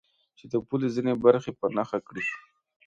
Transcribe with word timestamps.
چې 0.37 0.45
د 0.51 0.53
پولې 0.67 0.87
ځینې 0.95 1.13
برخې 1.23 1.51
په 1.59 1.65
نښه 1.75 1.99
کړي. 2.07 2.23